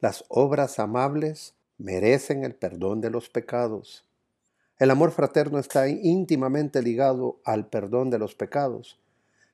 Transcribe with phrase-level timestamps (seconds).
[0.00, 4.04] Las obras amables merecen el perdón de los pecados.
[4.78, 9.00] El amor fraterno está íntimamente ligado al perdón de los pecados,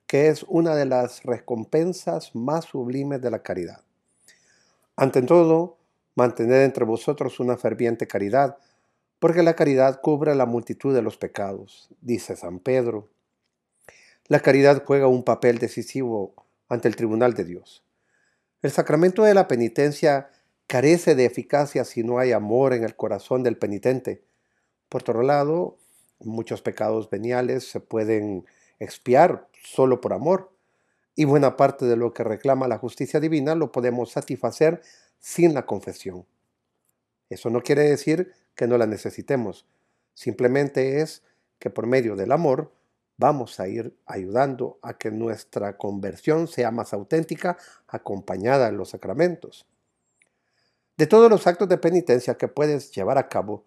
[0.05, 3.81] que es una de las recompensas más sublimes de la caridad.
[4.95, 5.77] Ante todo,
[6.13, 8.59] mantened entre vosotros una ferviente caridad,
[9.17, 13.09] porque la caridad cubre la multitud de los pecados, dice San Pedro.
[14.27, 16.35] La caridad juega un papel decisivo
[16.69, 17.84] ante el tribunal de Dios.
[18.65, 20.31] El sacramento de la penitencia
[20.65, 24.23] carece de eficacia si no hay amor en el corazón del penitente.
[24.89, 25.77] Por otro lado,
[26.17, 28.43] muchos pecados veniales se pueden
[28.79, 30.51] expiar solo por amor,
[31.13, 34.81] y buena parte de lo que reclama la justicia divina lo podemos satisfacer
[35.19, 36.25] sin la confesión.
[37.29, 39.67] Eso no quiere decir que no la necesitemos,
[40.15, 41.21] simplemente es
[41.59, 42.73] que por medio del amor
[43.17, 47.57] vamos a ir ayudando a que nuestra conversión sea más auténtica
[47.87, 49.65] acompañada en los sacramentos.
[50.97, 53.63] De todos los actos de penitencia que puedes llevar a cabo,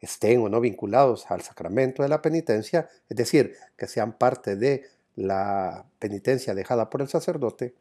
[0.00, 4.84] estén o no vinculados al sacramento de la penitencia, es decir, que sean parte de
[5.14, 7.74] la penitencia dejada por el sacerdote,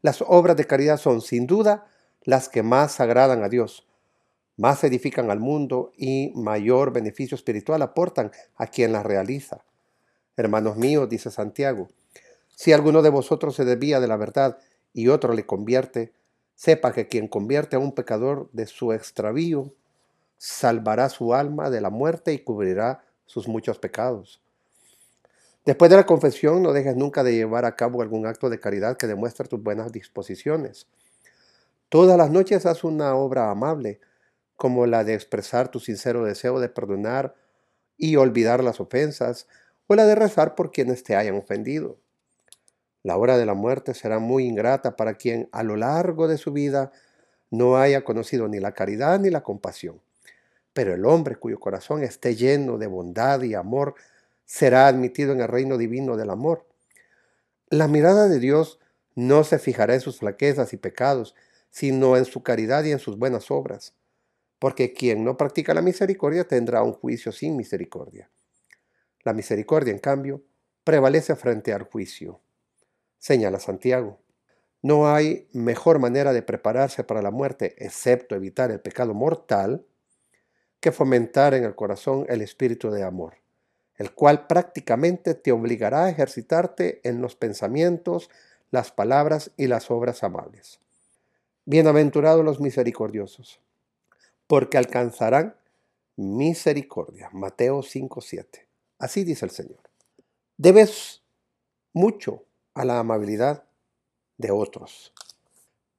[0.00, 1.86] las obras de caridad son sin duda
[2.22, 3.86] las que más agradan a Dios,
[4.56, 9.64] más edifican al mundo y mayor beneficio espiritual aportan a quien las realiza.
[10.36, 11.88] Hermanos míos, dice Santiago,
[12.56, 14.58] si alguno de vosotros se desvía de la verdad
[14.92, 16.12] y otro le convierte,
[16.54, 19.72] sepa que quien convierte a un pecador de su extravío,
[20.38, 24.40] salvará su alma de la muerte y cubrirá sus muchos pecados.
[25.64, 28.96] Después de la confesión, no dejes nunca de llevar a cabo algún acto de caridad
[28.96, 30.86] que demuestre tus buenas disposiciones.
[31.88, 34.00] Todas las noches haz una obra amable,
[34.56, 37.34] como la de expresar tu sincero deseo de perdonar
[37.96, 39.46] y olvidar las ofensas,
[39.86, 41.98] o la de rezar por quienes te hayan ofendido.
[43.02, 46.52] La hora de la muerte será muy ingrata para quien a lo largo de su
[46.52, 46.90] vida
[47.50, 50.00] no haya conocido ni la caridad ni la compasión.
[50.72, 53.94] Pero el hombre cuyo corazón esté lleno de bondad y amor
[54.44, 56.66] será admitido en el reino divino del amor.
[57.68, 58.78] La mirada de Dios
[59.14, 61.34] no se fijará en sus flaquezas y pecados,
[61.70, 63.94] sino en su caridad y en sus buenas obras,
[64.58, 68.30] porque quien no practica la misericordia tendrá un juicio sin misericordia.
[69.24, 70.42] La misericordia, en cambio,
[70.84, 72.40] prevalece frente al juicio.
[73.18, 74.18] Señala Santiago.
[74.82, 79.86] No hay mejor manera de prepararse para la muerte, excepto evitar el pecado mortal,
[80.78, 83.38] que fomentar en el corazón el espíritu de amor,
[83.96, 88.28] el cual prácticamente te obligará a ejercitarte en los pensamientos,
[88.70, 90.80] las palabras y las obras amables.
[91.64, 93.62] Bienaventurados los misericordiosos,
[94.46, 95.56] porque alcanzarán
[96.16, 97.30] misericordia.
[97.32, 98.63] Mateo 5:7.
[98.98, 99.80] Así dice el Señor.
[100.56, 101.22] Debes
[101.92, 102.44] mucho
[102.74, 103.64] a la amabilidad
[104.38, 105.12] de otros.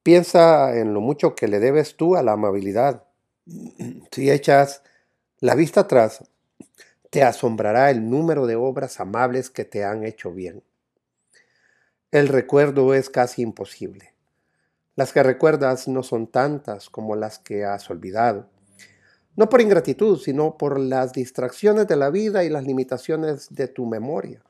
[0.03, 3.03] Piensa en lo mucho que le debes tú a la amabilidad.
[4.11, 4.81] Si echas
[5.39, 6.23] la vista atrás,
[7.09, 10.63] te asombrará el número de obras amables que te han hecho bien.
[12.11, 14.13] El recuerdo es casi imposible.
[14.95, 18.49] Las que recuerdas no son tantas como las que has olvidado
[19.35, 23.85] no por ingratitud, sino por las distracciones de la vida y las limitaciones de tu
[23.85, 24.41] memoria.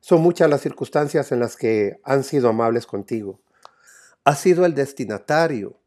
[0.00, 3.40] Son muchas las circunstancias en las que han sido amables contigo.
[4.24, 5.78] Has sido el destinatario,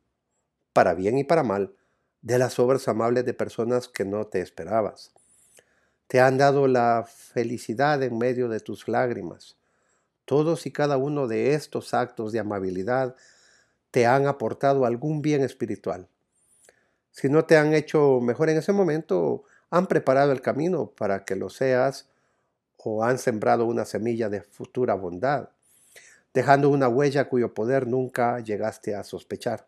[0.71, 1.73] para bien y para mal,
[2.21, 5.11] de las obras amables de personas que no te esperabas.
[6.07, 9.57] Te han dado la felicidad en medio de tus lágrimas.
[10.25, 13.15] Todos y cada uno de estos actos de amabilidad
[13.91, 16.07] te han aportado algún bien espiritual
[17.15, 21.37] si no te han hecho mejor en ese momento, han preparado el camino para que
[21.37, 22.09] lo seas
[22.77, 25.47] o han sembrado una semilla de futura bondad,
[26.33, 29.65] dejando una huella cuyo poder nunca llegaste a sospechar.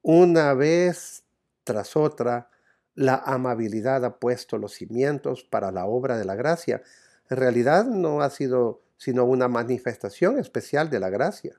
[0.00, 1.24] Una vez
[1.64, 2.50] tras otra,
[2.94, 6.82] la amabilidad ha puesto los cimientos para la obra de la gracia.
[7.30, 11.58] En realidad no ha sido sino una manifestación especial de la gracia.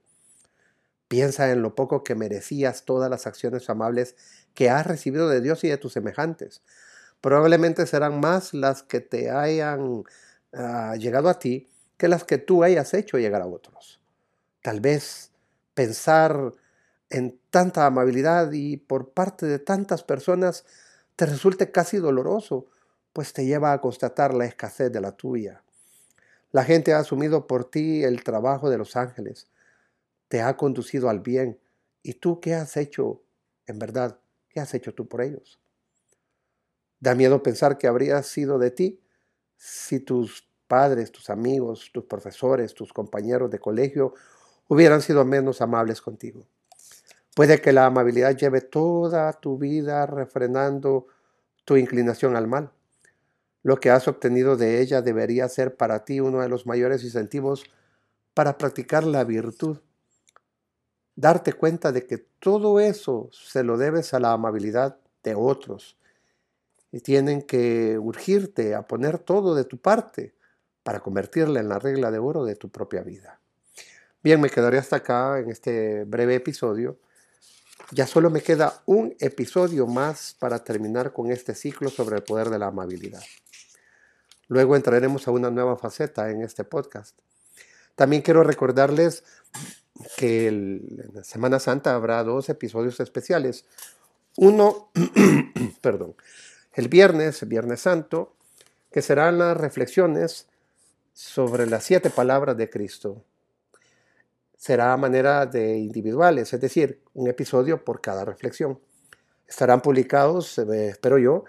[1.08, 4.16] Piensa en lo poco que merecías todas las acciones amables
[4.54, 6.62] que has recibido de Dios y de tus semejantes.
[7.22, 10.04] Probablemente serán más las que te hayan
[10.54, 14.00] ah, llegado a ti que las que tú hayas hecho llegar a otros.
[14.62, 15.32] Tal vez
[15.74, 16.54] pensar
[17.10, 20.66] en tanta amabilidad y por parte de tantas personas
[21.16, 22.68] te resulte casi doloroso,
[23.14, 25.64] pues te lleva a constatar la escasez de la tuya.
[26.52, 29.48] La gente ha asumido por ti el trabajo de los ángeles,
[30.36, 31.62] te ha conducido al bien.
[32.04, 33.24] ¿Y tú qué has hecho
[33.68, 34.20] en verdad?
[34.50, 35.62] ¿Qué has hecho tú por ellos?
[37.00, 39.00] Da miedo pensar que habría sido de ti
[39.56, 44.14] si tus padres, tus amigos, tus profesores, tus compañeros de colegio
[44.68, 46.46] hubieran sido menos amables contigo.
[47.34, 51.08] Puede que la amabilidad lleve toda tu vida refrenando
[51.64, 52.74] tu inclinación al mal.
[53.64, 57.64] Lo que has obtenido de ella debería ser para ti uno de los mayores incentivos
[58.34, 59.78] para practicar la virtud.
[61.16, 65.98] Darte cuenta de que todo eso se lo debes a la amabilidad de otros.
[66.92, 70.34] Y tienen que urgirte a poner todo de tu parte
[70.84, 73.40] para convertirla en la regla de oro de tu propia vida.
[74.24, 76.98] Bien, me quedaré hasta acá en este breve episodio.
[77.92, 82.50] Ya solo me queda un episodio más para terminar con este ciclo sobre el poder
[82.50, 83.22] de la amabilidad.
[84.48, 87.18] Luego entraremos a una nueva faceta en este podcast.
[87.96, 89.24] También quiero recordarles
[90.18, 93.66] que en la Semana Santa habrá dos episodios especiales.
[94.38, 94.92] Uno,
[95.82, 96.16] perdón,
[96.74, 98.36] el viernes, Viernes Santo,
[98.92, 100.48] que serán las reflexiones
[101.14, 103.24] sobre las siete palabras de Cristo.
[104.58, 108.80] Será a manera de individuales, es decir, un episodio por cada reflexión.
[109.48, 111.46] Estarán publicados, eh, espero yo,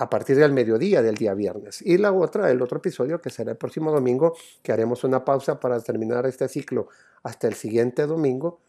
[0.00, 1.82] a partir del mediodía del día viernes.
[1.82, 5.60] Y la otra, el otro episodio, que será el próximo domingo, que haremos una pausa
[5.60, 6.88] para terminar este ciclo
[7.22, 8.62] hasta el siguiente domingo.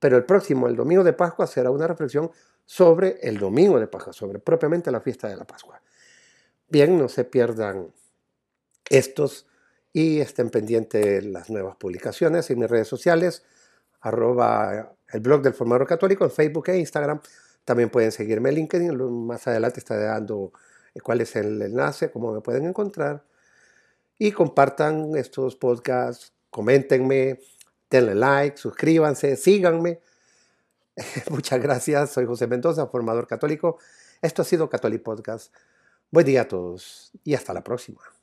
[0.00, 2.32] Pero el próximo, el domingo de Pascua, será una reflexión
[2.64, 5.80] sobre el domingo de Pascua, sobre propiamente la fiesta de la Pascua.
[6.68, 7.92] Bien, no se pierdan
[8.90, 9.46] estos
[9.92, 13.44] y estén pendientes las nuevas publicaciones en mis redes sociales,
[14.00, 17.20] arroba el blog del formador católico en Facebook e Instagram
[17.66, 20.52] también pueden seguirme en LinkedIn, más adelante estaré dando
[20.94, 23.24] eh, cuál es el enlace, cómo me pueden encontrar.
[24.18, 27.40] Y compartan estos podcasts, coméntenme,
[27.90, 30.00] denle like, suscríbanse, síganme.
[31.30, 33.78] Muchas gracias, soy José Mendoza, formador católico.
[34.22, 35.52] Esto ha sido Catholic Podcast.
[36.12, 38.15] Buen día a todos y hasta la próxima.